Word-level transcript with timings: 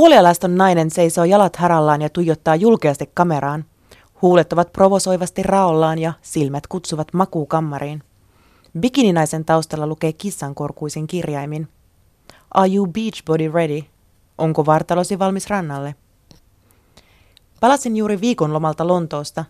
Puolialaston 0.00 0.56
nainen 0.56 0.90
seisoo 0.90 1.24
jalat 1.24 1.56
harallaan 1.56 2.02
ja 2.02 2.10
tuijottaa 2.10 2.56
julkeasti 2.56 3.10
kameraan. 3.14 3.64
Huulet 4.22 4.52
ovat 4.52 4.72
provosoivasti 4.72 5.42
raollaan 5.42 5.98
ja 5.98 6.12
silmät 6.22 6.66
kutsuvat 6.66 7.08
makuukammariin. 7.12 8.02
Bikininaisen 8.78 9.44
taustalla 9.44 9.86
lukee 9.86 10.12
kissankorkuisin 10.12 11.06
kirjaimin. 11.06 11.68
Are 12.54 12.74
you 12.74 12.86
beach 12.86 13.24
body 13.24 13.50
ready? 13.54 13.82
Onko 14.38 14.66
vartalosi 14.66 15.18
valmis 15.18 15.46
rannalle? 15.46 15.94
Palasin 17.60 17.96
juuri 17.96 18.20
viikon 18.20 18.52
lomalta 18.52 18.86
Lontoosta. 18.86 19.44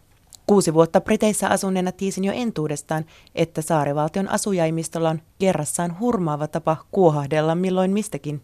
Kuusi 0.47 0.75
vuotta 0.75 1.01
Briteissä 1.01 1.49
asuneena 1.49 1.93
tiesin 1.93 2.25
jo 2.25 2.33
entuudestaan, 2.33 3.05
että 3.35 3.63
saarivaltion 3.63 4.29
asujaimistolla 4.29 5.11
on 5.11 5.23
kerrassaan 5.39 6.01
hurmaava 6.01 6.47
tapa 6.47 6.77
kuohahdella 6.91 7.55
milloin 7.55 7.91
mistäkin. 7.91 8.43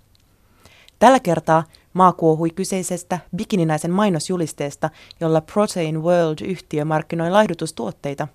Tällä 0.99 1.21
kertaa 1.21 1.65
maa 1.97 2.13
kuohui 2.13 2.51
kyseisestä 2.51 3.19
bikininaisen 3.37 3.91
mainosjulisteesta, 3.91 4.91
jolla 5.21 5.41
Protein 5.41 6.03
World-yhtiö 6.03 6.85
markkinoi 6.85 7.31
laihdutustuotteita. 7.31 8.29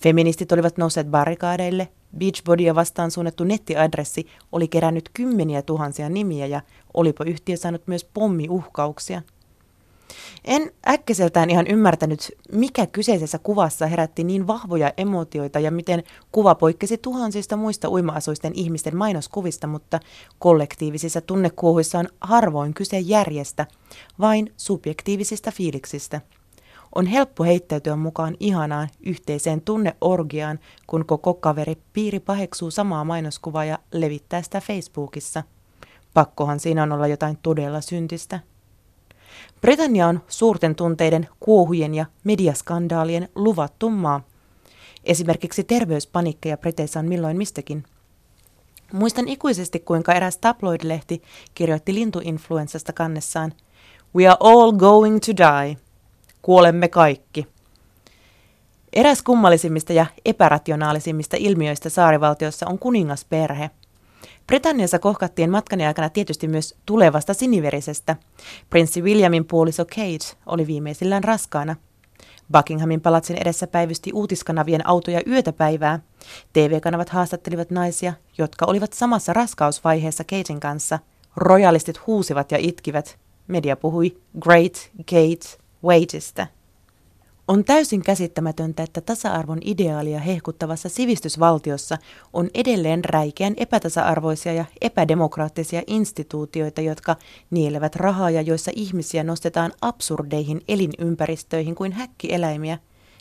Feministit 0.00 0.52
olivat 0.52 0.76
nousseet 0.76 1.06
barrikaadeille, 1.06 1.88
Beachbodya 2.18 2.74
vastaan 2.74 3.10
suunnattu 3.10 3.44
nettiadressi 3.44 4.26
oli 4.52 4.68
kerännyt 4.68 5.10
kymmeniä 5.14 5.62
tuhansia 5.62 6.08
nimiä 6.08 6.46
ja 6.46 6.60
olipa 6.94 7.24
yhtiö 7.24 7.56
saanut 7.56 7.86
myös 7.86 8.04
pommiuhkauksia– 8.04 9.22
en 10.44 10.70
äkkiseltään 10.88 11.50
ihan 11.50 11.66
ymmärtänyt, 11.66 12.32
mikä 12.52 12.86
kyseisessä 12.86 13.38
kuvassa 13.38 13.86
herätti 13.86 14.24
niin 14.24 14.46
vahvoja 14.46 14.92
emotioita 14.96 15.60
ja 15.60 15.70
miten 15.70 16.02
kuva 16.32 16.54
poikkesi 16.54 16.98
tuhansista 16.98 17.56
muista 17.56 17.90
uima-asuisten 17.90 18.52
ihmisten 18.54 18.96
mainoskuvista, 18.96 19.66
mutta 19.66 20.00
kollektiivisissa 20.38 21.20
tunnekuohuissa 21.20 21.98
on 21.98 22.08
harvoin 22.20 22.74
kyse 22.74 22.98
järjestä, 22.98 23.66
vain 24.20 24.52
subjektiivisista 24.56 25.50
fiiliksistä. 25.50 26.20
On 26.94 27.06
helppo 27.06 27.44
heittäytyä 27.44 27.96
mukaan 27.96 28.36
ihanaan 28.40 28.88
yhteiseen 29.06 29.60
tunneorgiaan, 29.60 30.58
kun 30.86 31.06
koko 31.06 31.34
kaveri 31.34 31.76
piiri 31.92 32.20
paheksuu 32.20 32.70
samaa 32.70 33.04
mainoskuvaa 33.04 33.64
ja 33.64 33.78
levittää 33.92 34.42
sitä 34.42 34.60
Facebookissa. 34.60 35.42
Pakkohan 36.14 36.60
siinä 36.60 36.82
on 36.82 36.92
olla 36.92 37.06
jotain 37.06 37.38
todella 37.42 37.80
syntistä. 37.80 38.40
Britannia 39.60 40.08
on 40.08 40.20
suurten 40.28 40.74
tunteiden, 40.74 41.28
kuohujen 41.40 41.94
ja 41.94 42.06
mediaskandaalien 42.24 43.28
luvattu 43.34 43.90
maa. 43.90 44.20
Esimerkiksi 45.04 45.64
terveyspanikkeja 45.64 46.56
Briteissä 46.56 47.00
on 47.00 47.06
milloin 47.06 47.36
mistäkin. 47.36 47.84
Muistan 48.92 49.28
ikuisesti, 49.28 49.78
kuinka 49.78 50.12
eräs 50.12 50.38
tabloid-lehti 50.38 51.22
kirjoitti 51.54 51.94
lintuinfluenssasta 51.94 52.92
kannessaan 52.92 53.52
We 54.16 54.28
are 54.28 54.36
all 54.40 54.72
going 54.72 55.18
to 55.26 55.32
die. 55.36 55.76
Kuolemme 56.42 56.88
kaikki. 56.88 57.46
Eräs 58.92 59.22
kummallisimmista 59.22 59.92
ja 59.92 60.06
epärationaalisimmista 60.24 61.36
ilmiöistä 61.40 61.88
saarivaltiossa 61.88 62.66
on 62.66 62.78
kuningasperhe– 62.78 63.70
Britanniassa 64.46 64.98
kohkattiin 64.98 65.50
matkan 65.50 65.80
aikana 65.80 66.08
tietysti 66.08 66.48
myös 66.48 66.74
tulevasta 66.86 67.34
siniverisestä. 67.34 68.16
Prinssi 68.70 69.02
Williamin 69.02 69.44
puoliso 69.44 69.84
Kate 69.84 70.36
oli 70.46 70.66
viimeisillään 70.66 71.24
raskaana. 71.24 71.76
Buckinghamin 72.52 73.00
palatsin 73.00 73.36
edessä 73.36 73.66
päivysti 73.66 74.12
uutiskanavien 74.12 74.86
autoja 74.86 75.20
yötä 75.26 75.52
päivää. 75.52 75.98
TV-kanavat 76.52 77.08
haastattelivat 77.08 77.70
naisia, 77.70 78.12
jotka 78.38 78.66
olivat 78.66 78.92
samassa 78.92 79.32
raskausvaiheessa 79.32 80.24
Katein 80.24 80.60
kanssa. 80.60 80.98
Royalistit 81.36 82.06
huusivat 82.06 82.52
ja 82.52 82.58
itkivät. 82.60 83.18
Media 83.48 83.76
puhui 83.76 84.16
Great 84.40 84.90
Kate 84.96 85.58
Waitista. 85.84 86.46
On 87.50 87.64
täysin 87.64 88.02
käsittämätöntä, 88.02 88.82
että 88.82 89.00
tasa-arvon 89.00 89.58
ideaalia 89.64 90.18
hehkuttavassa 90.18 90.88
sivistysvaltiossa 90.88 91.98
on 92.32 92.50
edelleen 92.54 93.04
räikeän 93.04 93.54
epätasa-arvoisia 93.56 94.52
ja 94.52 94.64
epädemokraattisia 94.80 95.82
instituutioita, 95.86 96.80
jotka 96.80 97.16
nielevät 97.50 97.96
rahaa 97.96 98.30
ja 98.30 98.42
joissa 98.42 98.70
ihmisiä 98.74 99.24
nostetaan 99.24 99.72
absurdeihin 99.80 100.60
elinympäristöihin 100.68 101.74
kuin 101.74 101.92
häkkieläimiä, 101.92 102.78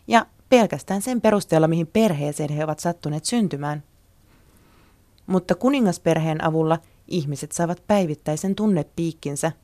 ja 0.07 0.25
pelkästään 0.49 1.01
sen 1.01 1.21
perusteella, 1.21 1.67
mihin 1.67 1.87
perheeseen 1.87 2.49
he 2.49 2.63
ovat 2.63 2.79
sattuneet 2.79 3.25
syntymään. 3.25 3.83
Mutta 5.27 5.55
kuningasperheen 5.55 6.43
avulla 6.43 6.79
ihmiset 7.07 7.51
saavat 7.51 7.83
päivittäisen 7.87 8.55
tunnepiikkinsä– 8.55 9.51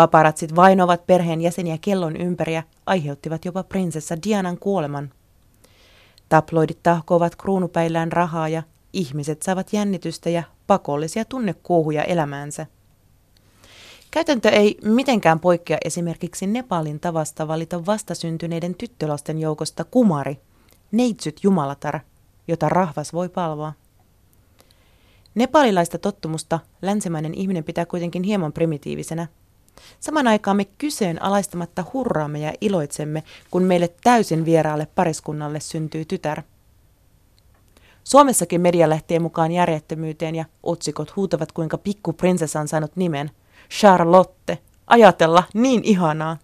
Paparatsit 0.00 0.56
vainovat 0.56 1.06
perheen 1.06 1.40
jäseniä 1.40 1.78
kellon 1.80 2.16
ympäri 2.16 2.54
ja 2.54 2.62
aiheuttivat 2.86 3.44
jopa 3.44 3.62
prinsessa 3.62 4.16
Dianan 4.26 4.58
kuoleman. 4.58 5.10
Tabloidit 6.28 6.78
tahkoavat 6.82 7.36
kruunupäillään 7.36 8.12
rahaa 8.12 8.48
ja 8.48 8.62
ihmiset 8.92 9.42
saavat 9.42 9.72
jännitystä 9.72 10.30
ja 10.30 10.42
pakollisia 10.66 11.24
tunnekuohuja 11.24 12.04
elämäänsä. 12.04 12.66
Käytäntö 14.10 14.48
ei 14.48 14.78
mitenkään 14.84 15.40
poikkea 15.40 15.78
esimerkiksi 15.84 16.46
Nepalin 16.46 17.00
tavasta 17.00 17.48
valita 17.48 17.86
vastasyntyneiden 17.86 18.74
tyttölasten 18.74 19.38
joukosta 19.38 19.84
kumari, 19.84 20.40
neitsyt 20.92 21.40
jumalatar, 21.42 22.00
jota 22.48 22.68
rahvas 22.68 23.12
voi 23.12 23.28
palvoa. 23.28 23.72
Nepalilaista 25.34 25.98
tottumusta 25.98 26.58
länsimainen 26.82 27.34
ihminen 27.34 27.64
pitää 27.64 27.86
kuitenkin 27.86 28.22
hieman 28.22 28.52
primitiivisenä– 28.52 29.26
Saman 30.00 30.26
aikaan 30.26 30.56
me 30.56 30.64
kyseenalaistamatta 30.64 31.84
hurraamme 31.92 32.38
ja 32.38 32.52
iloitsemme, 32.60 33.22
kun 33.50 33.62
meille 33.62 33.94
täysin 34.04 34.44
vieraalle 34.44 34.86
pariskunnalle 34.94 35.60
syntyy 35.60 36.04
tytär. 36.04 36.42
Suomessakin 38.04 38.60
media 38.60 38.88
lähtee 38.88 39.18
mukaan 39.18 39.52
järjettömyyteen 39.52 40.34
ja 40.34 40.44
otsikot 40.62 41.16
huutavat, 41.16 41.52
kuinka 41.52 41.78
pikkuprinsessa 41.78 42.60
on 42.60 42.68
saanut 42.68 42.96
nimen. 42.96 43.30
Charlotte. 43.70 44.58
Ajatella, 44.86 45.44
niin 45.54 45.84
ihanaa. 45.84 46.36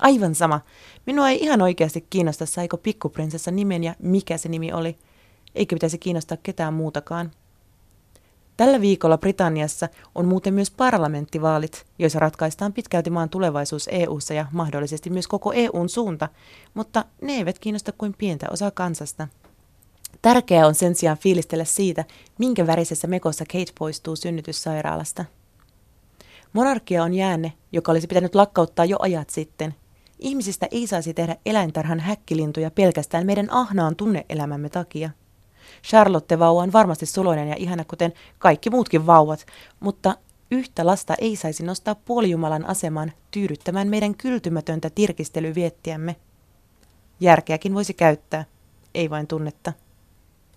Aivan 0.00 0.34
sama. 0.34 0.60
Minua 1.06 1.28
ei 1.28 1.38
ihan 1.42 1.62
oikeasti 1.62 2.06
kiinnosta, 2.10 2.46
saiko 2.46 2.76
pikkuprinsessa 2.76 3.50
nimen 3.50 3.84
ja 3.84 3.94
mikä 3.98 4.36
se 4.36 4.48
nimi 4.48 4.72
oli. 4.72 4.98
Eikä 5.54 5.76
pitäisi 5.76 5.98
kiinnostaa 5.98 6.38
ketään 6.42 6.74
muutakaan. 6.74 7.30
Tällä 8.56 8.80
viikolla 8.80 9.18
Britanniassa 9.18 9.88
on 10.14 10.26
muuten 10.26 10.54
myös 10.54 10.70
parlamenttivaalit, 10.70 11.86
joissa 11.98 12.18
ratkaistaan 12.18 12.72
pitkälti 12.72 13.10
maan 13.10 13.28
tulevaisuus 13.28 13.88
EU:ssa 13.92 14.34
ja 14.34 14.46
mahdollisesti 14.52 15.10
myös 15.10 15.28
koko 15.28 15.52
EUn 15.52 15.88
suunta, 15.88 16.28
mutta 16.74 17.04
ne 17.20 17.32
eivät 17.32 17.58
kiinnosta 17.58 17.92
kuin 17.92 18.14
pientä 18.18 18.46
osaa 18.50 18.70
kansasta. 18.70 19.28
Tärkeää 20.22 20.66
on 20.66 20.74
sen 20.74 20.94
sijaan 20.94 21.18
fiilistellä 21.18 21.64
siitä, 21.64 22.04
minkä 22.38 22.66
värisessä 22.66 23.06
mekossa 23.06 23.44
Kate 23.44 23.72
poistuu 23.78 24.16
synnytyssairaalasta. 24.16 25.24
Monarkia 26.52 27.02
on 27.02 27.14
jäänne, 27.14 27.52
joka 27.72 27.92
olisi 27.92 28.06
pitänyt 28.06 28.34
lakkauttaa 28.34 28.84
jo 28.84 28.96
ajat 29.00 29.30
sitten. 29.30 29.74
Ihmisistä 30.18 30.68
ei 30.70 30.86
saisi 30.86 31.14
tehdä 31.14 31.36
eläintarhan 31.46 32.00
häkkilintuja 32.00 32.70
pelkästään 32.70 33.26
meidän 33.26 33.50
ahnaan 33.50 33.96
tunneelämämme 33.96 34.68
takia. 34.68 35.10
Charlotte-vauva 35.82 36.62
on 36.62 36.72
varmasti 36.72 37.06
suloinen 37.06 37.48
ja 37.48 37.56
ihana, 37.58 37.84
kuten 37.84 38.12
kaikki 38.38 38.70
muutkin 38.70 39.06
vauvat, 39.06 39.46
mutta 39.80 40.16
yhtä 40.50 40.86
lasta 40.86 41.14
ei 41.18 41.36
saisi 41.36 41.62
nostaa 41.62 41.94
puolijumalan 41.94 42.66
asemaan 42.66 43.12
tyydyttämään 43.30 43.88
meidän 43.88 44.14
kyltymätöntä 44.14 44.90
tirkistelyviettiämme. 44.90 46.16
Järkeäkin 47.20 47.74
voisi 47.74 47.94
käyttää, 47.94 48.44
ei 48.94 49.10
vain 49.10 49.26
tunnetta. 49.26 49.72